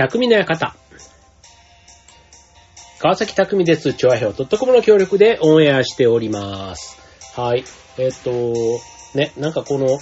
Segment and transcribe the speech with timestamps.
[0.00, 0.74] 匠の館。
[3.00, 3.92] 川崎匠です。
[3.92, 6.98] チョアヘオ .com の協力でオンエアしております。
[7.38, 7.64] はい。
[7.98, 8.54] えっ、と、
[9.14, 9.98] ね、なんかこの、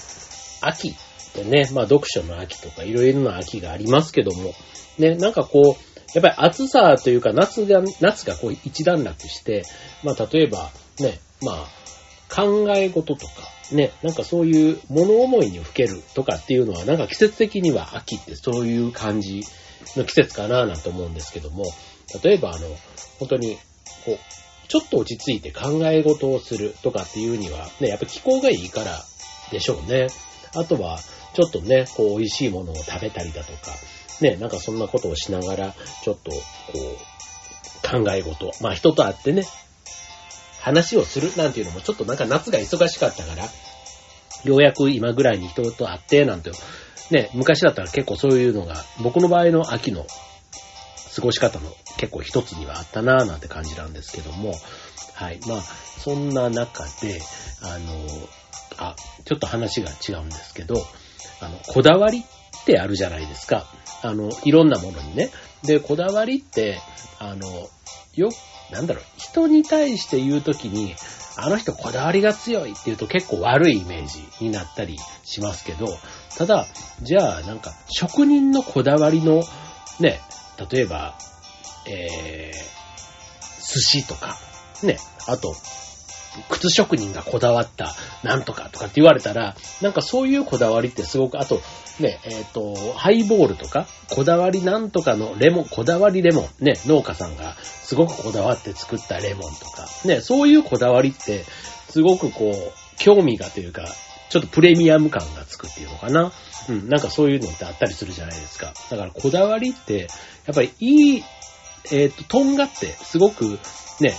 [0.60, 0.94] 秋っ
[1.32, 4.54] てね、まあ読書の秋とかいろいろな秋がありますけども、
[4.98, 9.64] ね、なんかこう、やっぱり暑さというか夏が、夏がこう一段落して、
[10.04, 10.70] まあ例えば
[11.00, 11.66] ね、まあ
[12.32, 13.32] 考え事とか、
[13.72, 19.42] ね、なんかそういう物思いにふけるとかっていうのは、なんか季節的には秋ってそういう感じ
[19.96, 21.64] の季節かなぁなんて思うんですけども、
[22.22, 22.68] 例えばあの、
[23.18, 23.56] 本当に、
[24.04, 24.18] こう、
[24.68, 29.02] ちょっと落ち着いて考え事をするとかっていうには、ね、やっぱ気候がいいから
[29.50, 30.08] でしょうね。
[30.54, 30.98] あとは、
[31.34, 33.72] ちょっとね、こう、美味しいものを食べたりだとか、
[34.20, 36.38] ね、なんかそんなことをしながら、ちょっと、こ
[36.74, 39.44] う、考え事、まあ人と会ってね、
[40.60, 43.44] 話をするなんていうのもちょっとなんか夏が忙しかったから、
[44.44, 46.50] ようやく今ぐらいに人と会ってなんて、
[47.10, 50.06] ね、昔だったら結構そういうのが、僕の場合の秋の
[51.14, 54.54] 過ごし方の結構一つにはあったなぁなんて感じなんですけども、
[55.14, 55.40] はい。
[55.48, 57.20] まあ、そんな中で、
[57.62, 58.06] あの、
[58.76, 58.94] あ、
[59.24, 60.76] ちょっと話が違うんですけど、
[61.40, 63.66] あの、こだわりってあるじゃないですか。
[64.02, 65.30] あの、いろんなものにね。
[65.64, 66.78] で、こだわりって、
[67.18, 67.68] あの、
[68.14, 68.28] よ、
[68.70, 70.94] なんだろう、人に対して言うときに、
[71.36, 75.86] あの人こだわりが強いって言うと結構悪いイメージになったりしますけど、
[76.36, 76.66] ただ、
[77.02, 79.42] じゃあなんか職人のこだわりの
[80.00, 80.20] ね、
[80.70, 81.16] 例えば、
[81.86, 84.36] えー、寿司とか、
[84.82, 85.54] ね、あと、
[86.48, 91.60] 靴職人がこだわったなんとかとかって言われたら、なんかそういうこだわりってすごく、あと、
[92.00, 101.44] ね、えっ、と、ハイボールとか、こだわりなんとかのレモン、こだわりレモン、ね、農家さんがすごくこだわって作ったレモンとか、ね、そういうこだわりって、
[101.88, 103.84] すごくこう、興味がというか、
[104.28, 106.32] ちょっとプレミアム感がつくっていうのかな。
[106.68, 108.74] うん、なんかそういうのってあったりするじゃないですか。
[108.90, 110.08] だからこだわりって、
[110.46, 111.24] やっぱりいい、
[111.90, 113.58] えっ、と、とんがって、すごく、
[114.00, 114.14] ね、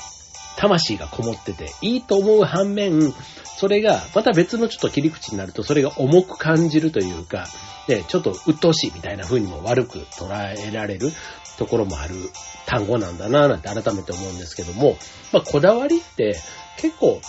[0.59, 3.13] 魂がこもってて、いいと思う反面、
[3.45, 7.47] それが、また別のちょっと切り口になると、それが重く感じるというか、
[7.87, 11.13] で、ちょっと鬱陶しいみたいな風にも悪く捉えられる
[11.57, 12.15] ところもある
[12.65, 14.97] 単語なんだなぁなんて改めて思うんですけども、
[15.31, 16.37] まあ、こだわりって
[16.77, 17.21] 結構、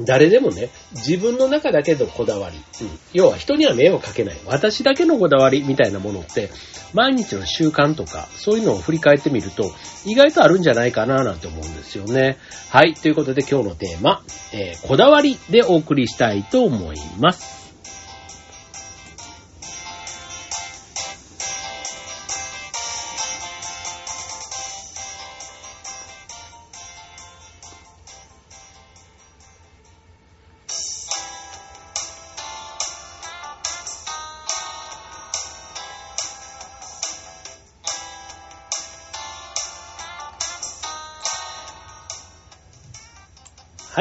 [0.00, 6.50] 誰でもね、自分の中だけのこだわり、うん、要は人には迷惑かけない、私だけのこだわりみたいなものって、
[6.94, 9.70] 毎日の習慣とか、そういうのを振り返ってみると、
[10.04, 12.38] 意外とあるんじゃないかななんて思うんですよね。
[12.70, 14.22] はい、ということで今日のテーマ、
[14.52, 17.63] えーこだわりでお送りしたいと思います。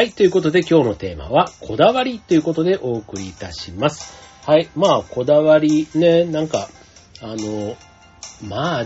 [0.03, 0.12] はい。
[0.12, 4.14] ということで今日のテーマは、こだわりということでお送りいたします。
[4.46, 4.68] はい。
[4.75, 6.68] まあ、こだわりね、なんか、
[7.22, 7.78] あの、
[8.46, 8.86] まあ、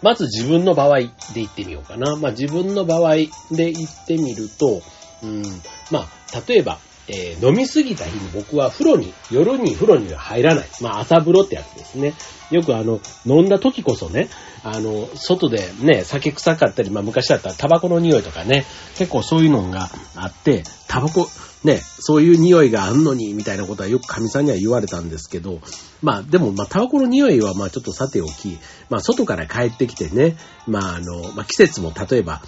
[0.00, 2.16] まず自分の場合で言ってみようかな。
[2.16, 4.80] まあ、自分の場合で言ってみると、
[5.22, 5.42] うん、
[5.90, 6.08] まあ、
[6.48, 10.68] 例えば、えー飲みすぎた日に僕は風呂に、夜に風呂には入らない。
[10.80, 12.14] まあ、朝風呂ってやつですね。
[12.50, 14.28] よくあの、飲んだ時こそね、
[14.62, 18.64] あの、外でね、酒臭かったり、まあ昔だったらタバコの匂いとかね、
[18.96, 21.28] 結構そういうのがあって、タバコ、
[21.64, 25.60] ね、そういう匂いがあんのに、みたいなことはよく神さんには言われたんですけど、
[26.02, 28.58] まあでも、まあタバコの匂いはまあちょっとさておき、
[28.88, 30.36] まあ外から帰ってきてね、
[30.66, 32.42] まああの、まあ季節も例えば、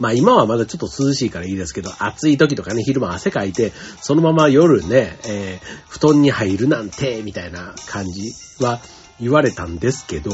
[0.00, 8.32] まあ今はまだちょっと涼しいからいいですけど、暑い時とかね、昼間汗かいて、そのまま夜ね、えー布団に入るなんて、みたいな感じ
[8.64, 8.80] は
[9.20, 10.30] 言われたんですけど、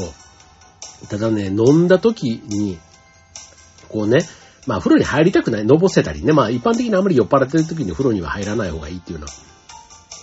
[1.09, 2.79] ただね、飲んだ時に、
[3.89, 4.19] こうね、
[4.65, 9.31] まあ風呂に入りたくない、のぼせたりね、まあ一般的にあんまり酔っ払ってる時に風呂には入らない方がいいっていうのは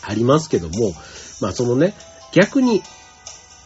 [0.02, 0.94] ありますけども、
[1.42, 1.94] まあそのね、
[2.32, 2.82] 逆に、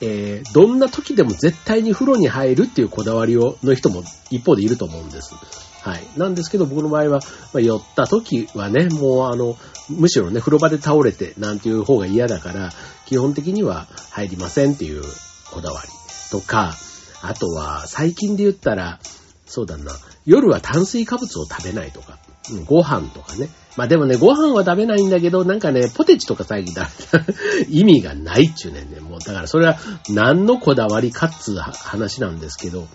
[0.00, 5.34] えーどんな時でも絶対に風呂に入るっていうこだわりを、の人も一方でいると思うんです。
[5.82, 6.06] はい。
[6.16, 7.20] なんですけど僕の場合は、
[7.52, 9.56] まあ、酔った時はね、もうあの、
[9.88, 12.70] むしろね、風呂場で倒れてなんていう方が嫌だから、
[13.06, 15.02] 基本的には入りませんっていう
[15.50, 15.88] こだわり
[16.30, 16.74] とか、
[17.22, 19.00] あとは最近で言ったら、
[19.46, 19.92] そうだな、
[20.26, 22.18] 夜は炭水化物を食べないとか、
[22.66, 23.48] ご飯とかね。
[23.76, 26.88] まあでもね、ご飯は食べないんだけど、なんかね、ポテチとか最近だ、
[27.68, 29.00] 意味がないっちゅうねんね。
[29.00, 29.78] もう、だからそれは
[30.08, 32.88] 何のこだわりかっつう話なんですけど、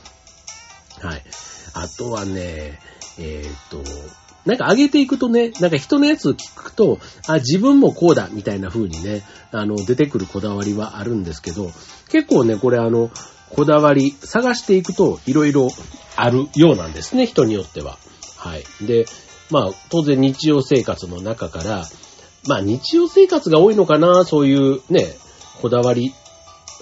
[1.02, 1.24] はい。
[1.74, 2.80] あとはね、
[3.18, 3.84] えーっと、
[4.46, 11.72] なんか上げていくとね、なんか人のやつを聞くと、あ、自分もこうだ、みたいな風にね、あの、出てくるこだわりはあるんですけど、
[12.10, 13.10] 結構ね、これあの、
[13.50, 15.70] こだわり探していくといろいろ
[16.16, 17.98] あるようなんですね、人によっては。
[18.36, 18.64] はい。
[18.86, 19.06] で、
[19.50, 21.86] まあ、当然日常生活の中から、
[22.48, 25.16] まあ日常生活が多いのかな、そういうね、
[25.62, 26.14] こだわり。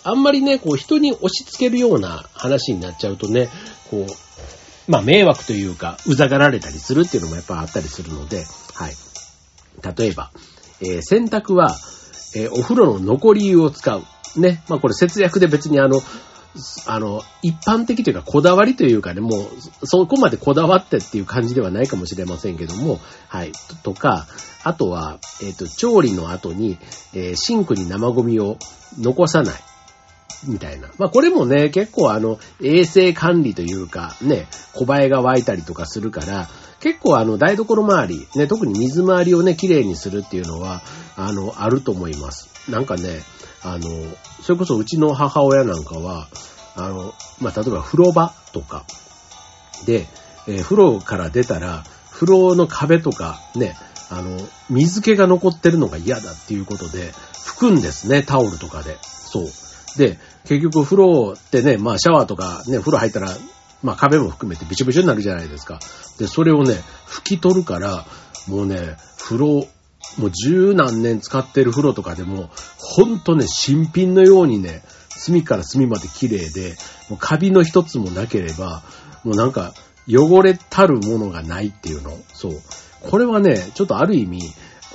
[0.04, 3.50] あんまりね、こう人に押し付けるような話になっちゃうとね、
[3.90, 8.94] こう、まあ迷惑というか、うざがられたりするっていうのもやっぱあったりするので、はい。
[9.98, 10.32] 例えば、
[10.82, 11.76] えー、洗濯は、
[12.36, 14.04] えー、お風呂の残り湯を使う。
[14.38, 14.64] ね。
[14.70, 16.02] まあこれ節約で別にあの、
[16.86, 19.30] あの、一般的というかこだわりというかね、も
[19.82, 23.52] うそこまでこだわってっていう感じではないかもしれませんけども、はい。
[23.84, 24.28] とか、
[24.64, 26.78] あとは、えっ、ー、と、調理の後に、
[27.14, 28.58] えー、シンクに生ゴミを
[29.00, 29.71] 残さない。
[30.46, 30.90] みたいな。
[30.98, 36.48] まあこれもね、結構あの、衛生管理というか、ね、小映えが湧いたりとかするから、
[36.80, 40.82] 結構あの、台所周り、ね、特に水回りをね、綺麗にするっていうのは、
[41.16, 42.50] あの、あると思います。
[42.70, 43.22] なんかね、
[43.64, 43.88] あの、
[44.42, 46.28] それこそうちの母親なんかは、
[46.76, 48.86] あの、まあ、例えば風呂場とか
[49.86, 50.08] で、
[50.48, 53.76] えー、風呂から出たら、風呂の壁とかね、
[54.10, 54.38] あの、
[54.70, 57.14] 水気が残ってるのが嫌だっていうことで、
[57.46, 58.98] 拭くんですね、タオルとかで。
[59.02, 59.46] そう。
[59.98, 63.30] で、結局風呂ってね、まあシャワーとかね、風呂入ったら、
[63.84, 65.80] まあ壁も含めてびちょびちょになるじゃないですか。
[66.20, 66.76] で、それをね、
[67.08, 68.06] 拭き取るから、
[68.48, 69.68] もうね、風呂
[70.18, 76.76] もう十何年使ってる風呂とかでも、ほんとね、新品のようにね、隅から隅まで綺麗で、
[77.10, 78.84] もうカビの一つもなければ、
[79.24, 79.74] もうなんか、
[80.10, 82.18] 汚れたるものがないっていうの。
[82.34, 82.54] そう。
[83.02, 84.42] これはね、ちょっとある意味、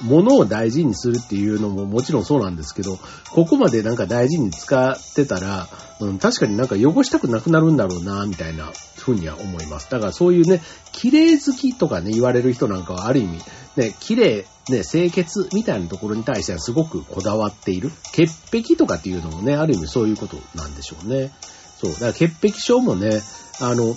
[0.02, 2.98] 物を大事にするっていうのももちろんそうなんですけど、
[3.31, 5.69] ここまでなんか大事に使ってたら、
[6.00, 9.90] うん、確かになんか汚したくなくなるんだろうな、みたいなふうには思います。
[9.90, 10.62] だからそういうね、
[10.93, 13.38] 綺麗好きとかね、言われる人なんかはある意味、
[13.76, 17.90] ね、綺麗、ね、清潔みたいなところに対してはすごくこだわっている。
[18.12, 21.32] 潔癖とかっていうのもね、ある意味そういうことなんでしょうね。
[21.81, 21.93] そう。
[21.93, 23.22] だから潔癖症もね、
[23.60, 23.96] あの、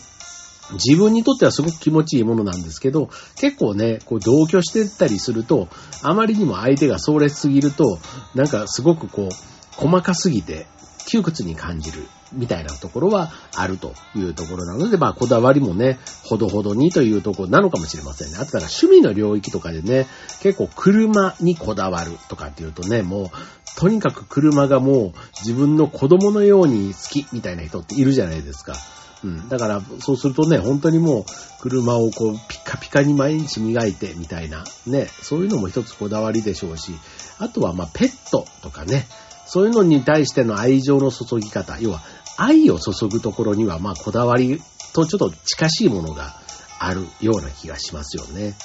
[0.73, 5.67] 自分にとってはすごく気持ちいいものなんですけど、結構ね、こう同居してたりすると、
[6.03, 7.99] あまりにも相手が壮烈すぎると、
[8.35, 10.67] なんかすごくこう、細かすぎて
[11.05, 18.37] 窮屈に感じるみたいなところはあるというところなので、まあ、こだわりもね、ほどほどにというところなのかもしれませんね。
[18.39, 20.05] あとは趣味の領域とかでね、
[20.41, 28.75] 結構車にこだわるとかっていうとね、もう、とにかく車がもう自分の子供のように好きみたいな人っているじゃないですか。
[29.23, 29.49] うん。
[29.49, 31.25] だから、そうするとね、本当にもう、
[31.61, 36.93] 車をこう、ピカピカに毎日磨いて、みたいな、ね、そういうのも一つこだわりでしょうし、
[37.37, 39.07] あとは、まあ、ペットとかね、
[39.45, 42.01] そういうのに対しての愛情の注ぎ方、要は、
[42.37, 44.61] 愛を注ぐところには、まあ、こだわり
[44.93, 46.35] とちょっと近しいものが
[46.79, 48.55] あるような気がしますよね。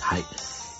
[0.00, 0.24] はい。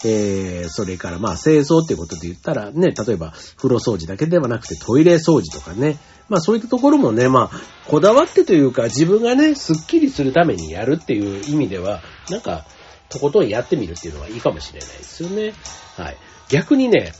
[0.04, 5.98] えー、それからまあ清掃っていうことで言ったらね、例えば風呂掃除だけではなくてトイレ掃除とかね、
[6.28, 12.64] まあそういったところもね、まあこだわってというか自分がね、スッキリするためにやるっていう意味では、なんか
[13.10, 15.52] とことんやってみるっていうのはいいかもしれないですよね。
[15.96, 16.16] はい。
[16.48, 17.12] 逆にね、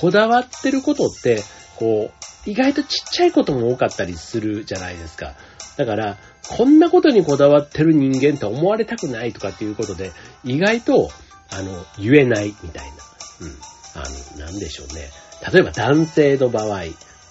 [0.00, 1.42] こだわってることって、
[1.76, 5.34] こう、意外とちっちゃいことも多かったりするじゃないですか。
[5.76, 10.12] だから、こんなことにこだわってる人間と思われたくないとかっていうことで、
[10.44, 11.10] 意外と、
[11.56, 12.92] あの、言えないみたいな。
[13.40, 13.58] うん。
[13.94, 14.02] あ
[14.38, 15.10] の、なんでしょうね。
[15.52, 16.84] 例えば男性の場合、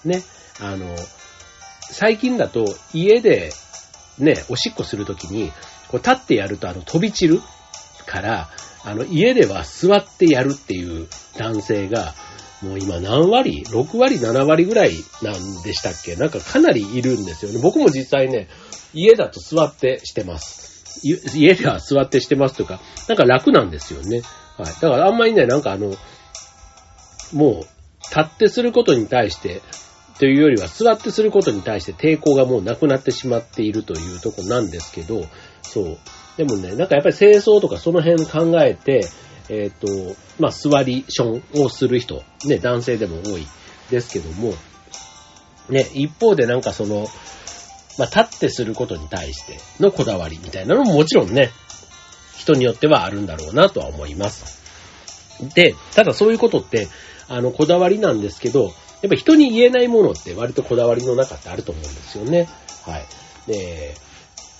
[0.04, 0.22] ね、
[0.60, 0.94] あの、
[1.90, 3.52] 最近だと家で
[4.18, 5.50] ね、おしっこするときに、
[5.88, 7.40] こう立ってやるとあの飛び散る
[8.06, 8.48] から、
[8.84, 12.14] あの家では座ってやるっていう男性が、
[12.62, 16.16] もう今何割 ?6 割、7割ぐらいなんでしたっけ？
[16.16, 17.58] なんかかなりいるんですよね。
[17.60, 18.48] 僕も実際ね、
[18.92, 20.73] 家だと座ってしてます。
[21.04, 24.22] 家では座ってしてますとか、なんか楽なんですよね。
[24.56, 24.66] はい。
[24.66, 25.94] だからあんまりね、なんかあの、
[27.32, 27.64] もう、
[28.02, 29.62] 立ってすることに対して、
[30.18, 35.26] というよりは座ってすることに対して抵抗がもうなくなってしまっているというとこなんですけど、
[35.62, 35.98] そう。
[36.36, 39.08] でもね、なんかやっぱり清掃とかその辺考えて、
[39.48, 43.46] えっ、ー、と、まあ、座りションをする人、ね、男性でも多い
[43.90, 44.54] ですけども、
[45.68, 47.06] ね、一方でなんかその、
[47.98, 51.50] まあ、立ってすることに対してのこだわりみたいなのももちろんね、
[52.36, 54.62] 人によってはあるんだろうなとは思います。
[55.54, 56.88] で、ただそういうことって、
[57.28, 58.64] あの、こだわりなんですけど、
[59.02, 62.48] やっぱ人に言えないものって割とこだわりの中ってあると思うんですよね。
[62.84, 63.06] はい。
[63.46, 63.94] で、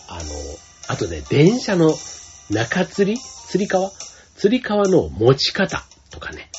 [0.09, 0.21] あの、
[0.88, 1.95] あとね、電車の
[2.50, 3.17] 中吊り？
[3.17, 3.91] 吊り革？
[4.37, 6.50] 吊り革の持ち方とかね。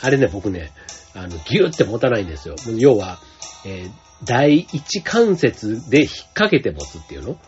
[0.00, 0.72] うん、あれね、僕ね、
[1.14, 2.56] あの、ギューって持たないんですよ。
[2.76, 3.20] 要は、
[3.64, 3.90] えー、
[4.24, 7.38] 第一関節で引っ掛けて持つっていうの？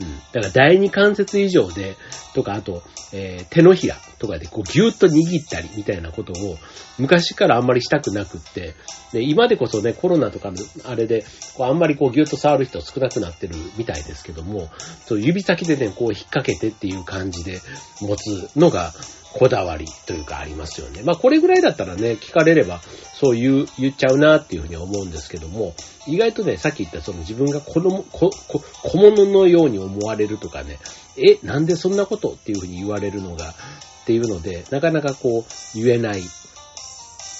[0.00, 0.18] うん。
[0.32, 1.96] だから第二関節以上で、
[2.34, 6.56] とか、あと、えー、手のひらとかでこうギューッと握ったりみたいなことを
[6.96, 8.76] 昔からあんまりしたくなくって、
[9.12, 11.24] で今でこそね、コロナとかのあれで、
[11.56, 14.70] こうあんまりこうギュッと触る人少なくなってるみたいですけども、
[15.04, 17.60] そう指先でね、こう引っ掛けてっていう感じで
[18.00, 18.92] 持つのが、
[19.34, 21.02] こだわりというかありますよね。
[21.02, 22.80] まあこれぐらいだったらね、聞かれれば
[23.14, 25.74] そう言う、言っちゃうなっていうふうに思うんですけども、
[26.06, 28.30] 意外とね、さっき言ったその自分が子供、小
[28.94, 30.78] 物のように思われるとかね、
[31.16, 32.30] え、なんでそんなこと？
[32.32, 33.54] っていうふうに言われるのが、
[34.02, 36.22] っていうので、なかなかこう言えない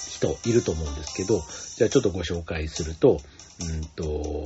[0.09, 1.43] 人いると思うんですけど、
[1.77, 3.19] じゃあちょっとご紹介すると、
[3.59, 4.43] うんと、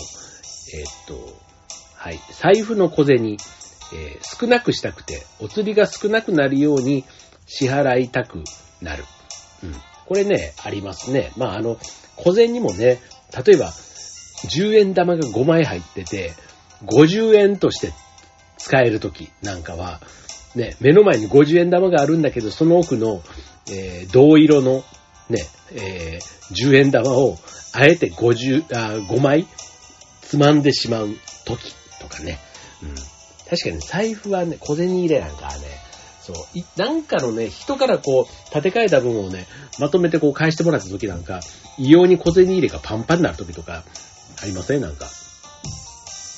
[0.74, 1.48] え、っと、
[1.96, 3.38] はい、財布の小銭、
[3.94, 7.06] えー、少なくしたくて、お釣りが少なくなるように
[7.46, 8.44] 支払いたく
[8.82, 9.06] なる。
[9.64, 9.74] うん。
[10.06, 11.32] これね、ありますね。
[11.38, 11.78] まあ、あの、
[12.16, 13.00] 小銭にもね、
[13.46, 13.72] 例えば、
[14.50, 16.34] 10円玉が5枚入ってて、
[16.86, 17.92] 50円として
[18.58, 20.00] 使えるときなんかは、
[20.58, 23.22] ね、目の前に50円玉があるんだけど、その奥の、
[23.72, 24.84] えー、銅色の、
[25.30, 27.38] ね、えー、10円玉を、
[27.74, 29.48] あえて50、あ、5枚
[30.22, 31.10] つまんでしまう
[31.46, 32.40] ときとかね。
[32.82, 32.96] うん。
[33.50, 35.60] 確かに財布はね、小銭入れなんかはね、
[36.22, 39.48] そう、なんかのね、人からこう、立て替えた分をね、
[39.80, 41.40] まとめてこう返してもらった時なんか、
[41.78, 43.84] 異様に小銭入れがパンパンになる時とか、
[44.42, 44.82] ありません？
[44.82, 45.08] なんか。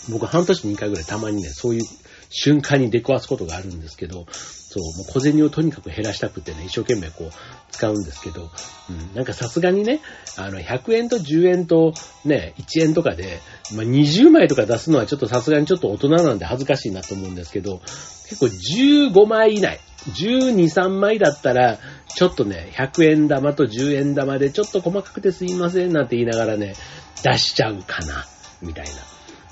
[0.10, 1.84] 僕半年に2回ぐらいたまにね、そういう
[2.30, 7.32] 瞬間に出くわすことがあるんですけど、そう、もう小銭をとにかく減らしたくてね、一生懸命こう
[7.72, 8.52] 使うんですけど、
[8.90, 10.00] うん、なんかさすがにね、
[10.38, 11.94] あの、100円と10円と
[12.24, 13.40] ね、1円とかで、
[13.76, 17.82] まあ、20枚とか出すのはちょっとさすがにちょっと大人なんで恥ずかしいなと思うんですけど、
[18.30, 21.80] 結構15枚以内、12、3枚だったら、
[22.16, 26.76] ちょっとね、100円玉と10円玉でちょっと細かくてすいませんなんて言いながらね、
[27.24, 28.28] 出しちゃうかな、
[28.62, 28.92] みたいな。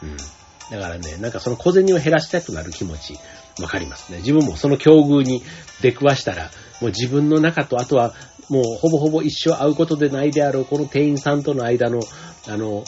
[0.03, 0.36] うん。
[0.71, 3.17] だからね、なんかその小銭を減らしたくなる気持ち、
[3.61, 4.19] わかりますね。
[4.19, 5.41] 自分もその境遇に
[5.81, 8.13] 出くわしたら、もう自分の中と、あとは
[8.49, 12.01] もうほぼほぼ一生会うことでないであろう、この店員さんとの間の、
[12.47, 12.83] あの、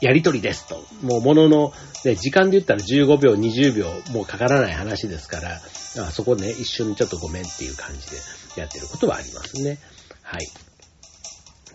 [0.00, 0.84] やりとりですと。
[1.02, 1.72] もうものの、
[2.04, 5.60] ね、時間で言ったら15秒、20秒、もうかからない話ですから、
[6.04, 8.16] あそこね、一瞬ちょっとごめんっていう感じで
[8.60, 9.78] やってることはありますね。
[10.22, 10.40] はい。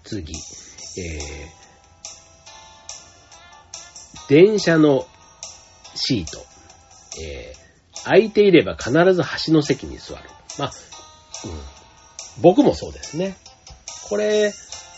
[0.04, 0.34] 次。
[1.00, 5.08] えー、電車の
[5.98, 6.46] シート。
[7.22, 10.22] えー、空いていれば必ず端の席に座る。
[10.60, 10.72] まあ、
[11.46, 12.42] うん。
[12.42, 13.36] 僕もそうですね。
[14.08, 14.54] これ、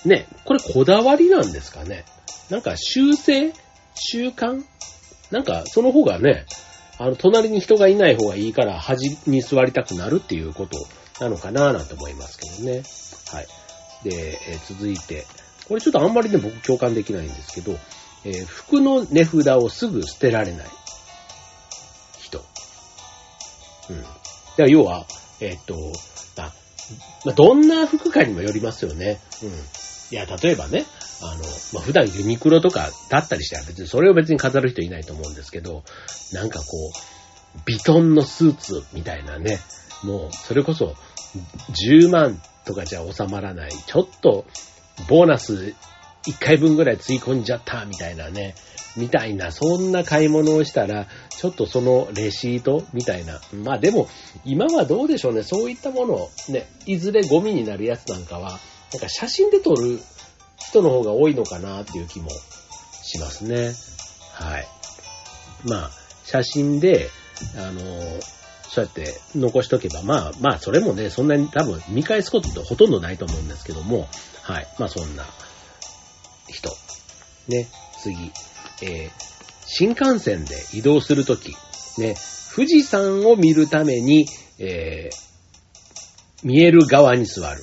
[0.06, 2.06] ね、これこだわりなんですかね。
[2.50, 3.54] なんか修正？
[3.96, 4.64] 習慣？
[5.32, 6.46] なんかその方がね、
[6.98, 10.78] あの、隣に人がいない方がいいから端に座りたくなるっていうこと
[11.24, 12.84] なのかななんて思いますけどね。
[13.32, 13.48] はい。
[14.04, 15.26] で、えー、続いて、
[15.68, 17.78] これちょっとあんまりね、僕共感できないんですけど、
[18.26, 20.68] えー、服の値札をすぐ捨てられない。
[23.90, 24.02] うん。
[24.02, 24.14] だか
[24.58, 25.06] ら要は、
[25.40, 25.76] えっと、
[26.38, 26.54] あ、
[27.26, 29.20] まあ、どんな服かにもよりますよね。
[29.44, 29.50] うん。
[30.12, 30.86] いや、例えばね、
[31.22, 31.44] あの、
[31.74, 35.84] まあ、普段ユニクロとかだったりしたら別にそれを別に飾る人いないと思うんですけど、
[36.34, 39.60] なんかこう、ビトンのスーツみたいなね、
[40.04, 40.96] もうそれこそ
[41.90, 44.46] 10万とかじゃ収まらない、ちょっと
[45.08, 45.74] ボーナス
[46.28, 48.56] 1回分ぐらいつい込んじゃったみたいなね、
[48.98, 53.40] みたいな、そんな買い物をしたら、ちょっとそのレシートみたいな。
[53.54, 54.08] まあでも、
[54.44, 55.44] 今はどうでしょうね。
[55.44, 58.60] そういったものを、ね、いずれゴミになるやつなんかは、
[58.92, 60.00] なんか写真で撮る
[60.58, 62.30] 人の方が多いのかなっていう気も
[63.04, 63.72] しますね。
[64.34, 64.68] はい。
[65.66, 65.92] まあ、
[66.26, 67.10] 写真で、
[67.58, 67.82] あの、
[68.70, 74.08] そうやって残しとけば、まあまあ、それもね、そんなに多分見返すことってほとんどないと思うんですけども、
[74.44, 74.68] はい。
[74.78, 75.26] まあそんな。
[77.50, 77.68] ね、
[78.02, 78.32] 次。
[78.82, 79.12] えー、
[79.66, 81.50] 新幹線で移動するとき、
[81.98, 82.16] ね、
[82.56, 84.28] 富士山を見るために、
[84.58, 87.62] えー、見える側に座る。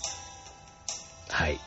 [1.29, 1.59] はい。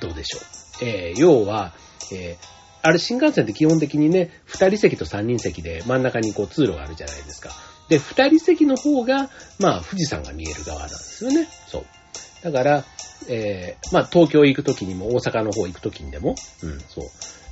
[0.00, 0.84] どうでしょう。
[0.84, 1.74] えー、要は、
[2.12, 2.46] えー、
[2.82, 7.50] あれ新幹線って基本的にね、二人席と三人席で真ん中にこう通路があるじゃないですか。
[7.88, 11.48] で、二人席の方が、まあ、富士山が見える側なんですよね。
[11.68, 11.84] そう。
[12.42, 12.84] だから、
[13.28, 17.04] えー、まあ、東京行くときにも、大阪の方行くときにでも、うん、そう。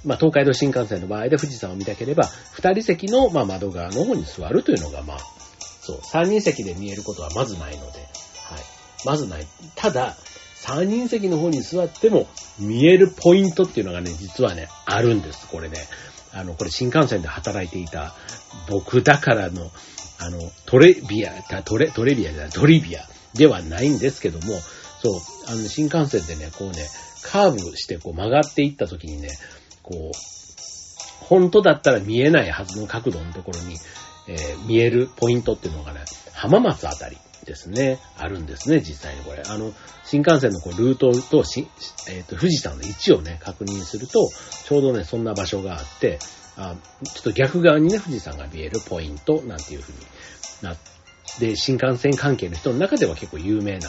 [0.04, 5.18] まあ、東海道新幹線の場合で富士山を見たければ、二人席の、まあ、窓側の方に座るというのが、まあ、
[5.80, 8.08] そう、三人席で見えることはまずないので、はい。
[9.04, 9.46] まずない。
[9.74, 10.16] ただ、
[10.54, 12.26] 三人席の方に座っても
[12.58, 15.46] 見えるポイントっていうのがね、実はね、あるんです。
[15.48, 15.76] これね。
[16.32, 18.14] あの、これ新幹線で働いていた
[18.68, 19.70] 僕だからの、
[20.18, 24.58] あの、トレビア、トレ、トレビアじゃない、トリビアではないんですけども、
[25.00, 26.86] そう、あの、新幹線でね、こうね、
[27.22, 29.28] カーブしてこう曲がっていった時にね、
[29.88, 33.76] こう、本当だったら見えないはずの角度のところに、
[34.28, 36.00] えー、見えるポイントっていうのがね、
[36.34, 39.42] 浜松あたりですね、あるんですね、実際にこれ。
[39.46, 39.72] あの、
[40.04, 41.66] 新幹線のこうルートとし、
[42.08, 44.28] えっ、ー、と、富士山の位置をね、確認すると、
[44.64, 46.18] ちょうどね、そんな場所があって、
[46.56, 50.00] あちょっと逆側にね、富士山が見えるポイントなんていう風に
[50.62, 50.76] なっ
[51.38, 53.88] て、新幹線関係の人の中では結構有名な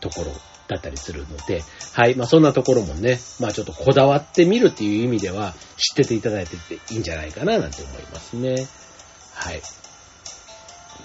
[0.00, 0.32] ところ
[0.68, 2.14] だったりするので、はい。
[2.14, 8.66] まあそんなところもね、まあちょっとこだわってみるっていう意味では知ってていただいてていいんじゃないかななんて思いますね。
[9.34, 9.62] はい。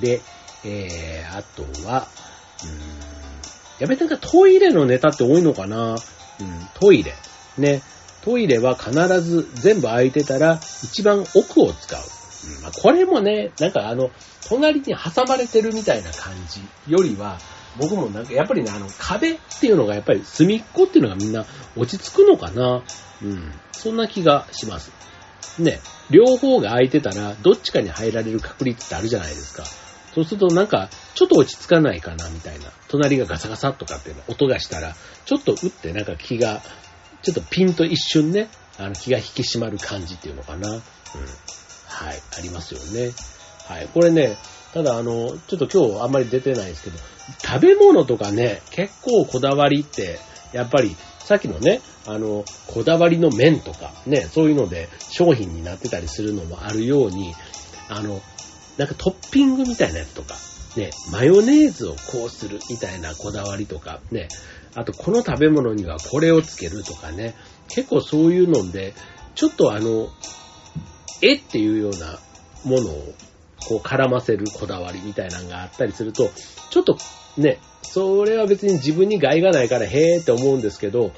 [0.01, 0.21] で、
[0.63, 2.07] えー、あとは、
[2.63, 2.79] うーん、
[3.79, 7.13] やべ、なんかトイレのネタって多いのかなうん、トイレ。
[7.57, 7.81] ね。
[8.21, 11.99] トイレは必ず全部空いてたら一番奥を使う。
[12.55, 14.11] うんまあ、これもね、なんかあの、
[14.47, 17.39] 隣に挟まれてるみたいな感じよりは、
[17.79, 21.45] 僕もなんかやっぱりね、あの壁っていうのがやっぱり隅っこっていうのがみんな
[21.75, 22.83] 落ち着くのかな。
[23.21, 23.51] うん。
[23.71, 24.91] そんな気がします。
[25.57, 29.63] ね、両方が空いてたらどっちかに入られる確率ってあるじゃないですか。
[30.13, 32.71] そうするとなんか、ちょっと落ち着かないかな、みたいな。
[32.87, 34.95] 隣がガサガサとかっていう音がしたら、
[35.25, 36.61] ちょっと打ってなんか気が、
[37.21, 40.69] ちょっとピンと一瞬ね、あの気が引き締まる感じっていうのかな。
[40.69, 40.79] うん。
[40.79, 43.11] はい、ありますよね。
[43.67, 43.87] はい。
[43.93, 44.37] これね、
[44.73, 46.97] ただあの、ちょっと今日あんまり出てないですけど、
[47.43, 50.19] 食べ物とかね、結構こだわりって、
[50.53, 57.35] やっぱり、さっきのね、あの、こだわりの麺とか、ね、そういうので商品になってたりするのもあるように、
[57.87, 58.21] あの、
[58.77, 60.35] なんかトッピングみたいなやつとか、
[60.75, 64.27] ね、マヨネーズをこうするみたいなこだわりとか、ね、
[64.75, 67.35] あとこの食べ物にはこれをつけるとかね、
[67.67, 68.93] 結構そういうので、
[69.35, 70.09] ちょっとあの、
[71.21, 72.19] えっていうような
[72.63, 73.13] ものを
[73.67, 76.29] こう絡ませるこだわりみたいなのがあったりすると、
[76.69, 76.97] ちょっと
[77.37, 81.11] ね、それは別に自分に害がないからへーって思うんですけど、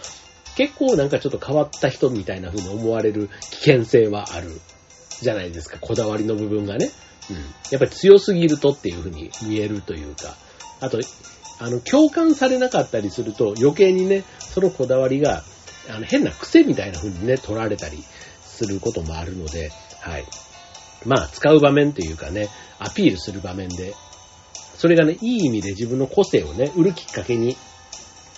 [0.55, 4.60] 結構なんかちょっと変わった人みたいな風に思われる危険性はある
[5.21, 6.89] じゃないですか、こだわりの部分がね。
[7.29, 7.38] うん。
[7.38, 10.36] やっぱり強すぎるとっていう風に見えるというか、
[10.79, 11.00] あと、
[11.60, 15.43] あの、共感されなかったりすると余計にね、そのこだわりが、
[15.89, 18.04] あの、変な癖みたいな風にね、取られたり
[18.41, 20.25] することもあるので、はい。
[21.06, 23.96] まあ、使う場面というかね、アピールする場面で、
[24.78, 27.56] それがね、いい意味で自分の個性をね、売るきっかけに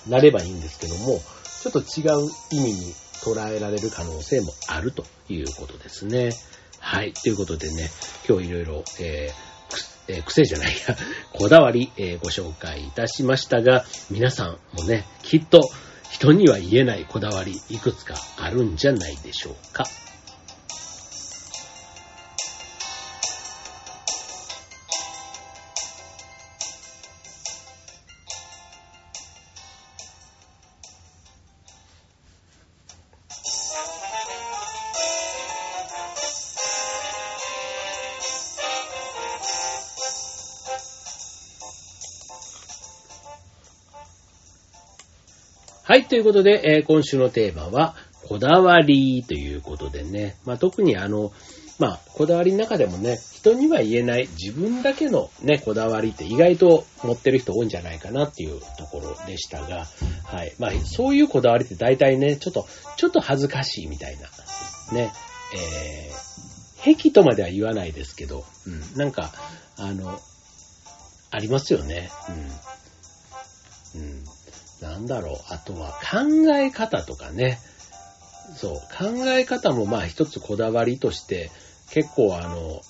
[0.08, 1.22] なればいいんですけども、
[1.62, 6.32] ちょっと違う意味に捉えられる可能性もあるということですね。
[6.80, 7.14] はい。
[7.14, 7.90] ということでね、
[8.28, 10.98] 今日いろいろ、えー、えー、癖じゃないや、
[11.32, 15.62] こだわり、えー、ご紹介いたしましたが、皆さんもね、きっと
[16.12, 19.86] 人には言えないこだわり、いくつかあるんじゃないでしょうか。
[45.94, 47.96] はい、ということで、えー、今週のテーマは、
[48.28, 51.32] こだわりということでね、まあ、特にあの、
[51.78, 59.86] まあ、こだわりの中でもね、人には言えない自分だけのね、こだわりって意外と持ってる人多いんじゃないかなっていうところでしたが、
[60.26, 60.56] はい。
[60.58, 62.66] まあ、そういうこだわりって大体ね、ちょっと、
[62.98, 64.24] ちょっと恥ずかしいみたいな、
[64.98, 65.14] ね、
[65.56, 69.32] えー、癖とまでは言わないですけど、うん、なんか、
[69.78, 70.20] あの、
[71.30, 72.10] ありますよね。
[73.96, 74.02] うん。
[74.02, 74.33] うん。
[74.84, 77.58] なんだろう、あとは考え方とかね。
[78.56, 81.50] そう、考え方もまあ一つこだわりとして
[81.90, 82.82] 結構あの、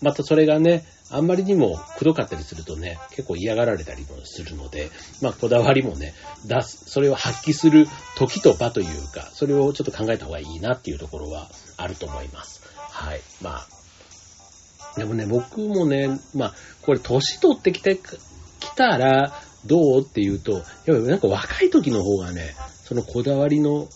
[0.00, 6.14] またそれがね、あんまりにもくどかったりするとね、結構嫌がられたりもするので、まあこだわりもね、
[6.46, 12.62] 出す、それを発揮する時と場というか、それをちょっと考えた方がいいなっていうところはあると思います。
[12.76, 13.20] はい。
[13.42, 19.32] まあ、でもね、僕もね、まあ、これ年取ってきて、きたら、
[19.66, 20.00] どう？
[20.00, 23.88] って言うと、やっぱなんか若い時の方がね、そのこだわりの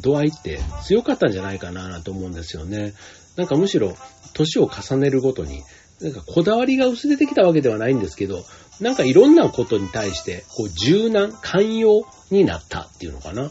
[0.00, 2.94] 度合いって強かったんじゃないかなと思うんですよね。
[3.36, 3.96] なんかむしろ
[4.34, 5.62] 年を重ねるごとに、
[6.00, 8.44] なんかこだわりが薄れてきたわけではないんですけど、
[8.80, 13.42] なんかいろんなことに対して、こう柔軟、寛容になったっていうのかな。
[13.42, 13.48] うん。
[13.48, 13.50] っ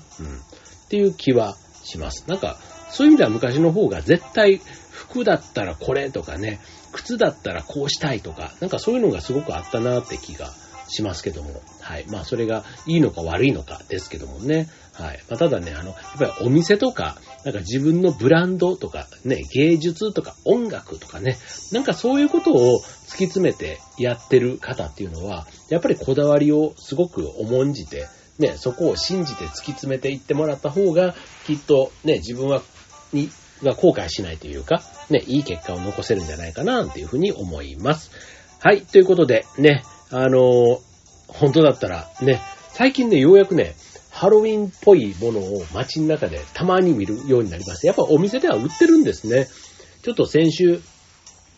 [0.89, 2.23] ていう気はします。
[2.27, 2.57] なんか、
[2.89, 6.61] そういう意味では昔の方が絶対服だったらこれとかね、
[6.93, 10.53] 靴だったらこうしたいとか、なんかそういうのがすごくあったなって気が
[10.87, 12.05] しますけども、はい。
[12.07, 14.69] まあ、それがいいのか悪いのかですけどもね。
[14.93, 15.19] はい。
[15.29, 21.37] まあ、ただね、あの、やっぱりお店とか、なんか自分のブランドとか、ね、芸術とか音楽とかね、
[21.71, 28.07] なんかそういうことを突き詰めてやってる方っていうのは、やっぱりこだわりをすごく重んじて、
[28.39, 32.61] ね、そこを信じて突き詰めていってもらった方が、きっとね、自分は、
[33.13, 33.29] に、
[33.63, 38.11] が後悔しないというか、ね、いい結果を残せるんじゃないかな、っていうふうに思います。
[38.59, 40.81] はい、ということで、ね、あの
[41.27, 42.41] 本当だったら、ね、
[42.73, 43.75] 最近ね、ようやくね、
[44.11, 47.87] ハロウィンっぽいものを街の中でたまに見るようになりました。
[47.87, 49.47] やっぱお店では売ってるんですね。
[50.01, 50.81] ちょっと先週、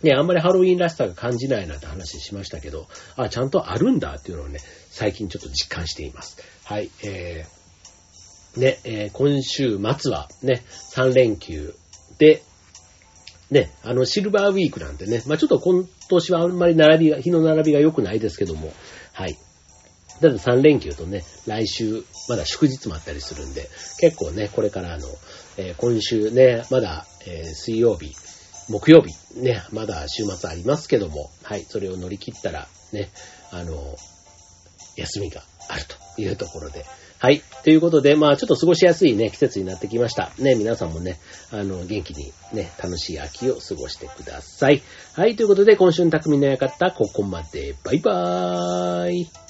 [0.01, 4.59] ね、あんまりハロウィンらしさが感じないなって話しましたけど、あ、ちゃんとあるんだっていうのをね、
[4.89, 6.37] 最近ちょっと実感しています。
[6.63, 10.63] はい、えー、ね、えー今週末はね、
[10.95, 11.75] 3連休
[12.17, 12.43] で、
[13.51, 15.59] ね、あの、シルバーウィークなんでね、まあちょっと
[16.09, 18.73] 今年はあんまり並びが、日の並びが良くないですけども、
[19.13, 19.37] はい。
[20.19, 23.69] ただ3連休とね、来週、まだ祝日もあったりするんで、
[23.99, 25.07] 結構ね、これからあの、
[25.57, 28.13] えー今週ね、まだ、えー水曜日、
[28.69, 33.09] 木曜日、ね、まだ週末ありますけども、はい、それを乗り切ったら、ね、
[33.51, 33.95] あの、
[34.97, 35.83] 休みがある
[36.15, 36.85] というところで。
[37.21, 37.41] はい。
[37.65, 40.31] ということで、まあちょっと過ごしやすいね、季節になってきました。
[40.39, 41.19] ね、皆さんもね、
[41.51, 44.81] あの、元気にね、楽しい秋を過ごしてください。
[45.15, 45.35] はい。
[45.35, 47.75] ということで、今週の匠のやかった、ここまで。
[47.83, 49.48] バイバーイ。